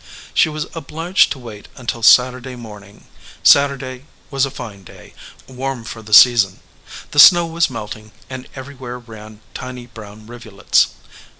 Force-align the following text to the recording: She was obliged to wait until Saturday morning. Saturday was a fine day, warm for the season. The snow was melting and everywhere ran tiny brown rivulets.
She 0.33 0.49
was 0.49 0.65
obliged 0.73 1.31
to 1.33 1.37
wait 1.37 1.67
until 1.75 2.01
Saturday 2.01 2.55
morning. 2.55 3.05
Saturday 3.43 4.05
was 4.31 4.47
a 4.47 4.49
fine 4.49 4.83
day, 4.83 5.13
warm 5.45 5.83
for 5.83 6.01
the 6.01 6.11
season. 6.11 6.59
The 7.11 7.19
snow 7.19 7.45
was 7.45 7.69
melting 7.69 8.11
and 8.27 8.47
everywhere 8.55 8.97
ran 8.97 9.41
tiny 9.53 9.85
brown 9.85 10.25
rivulets. 10.25 10.87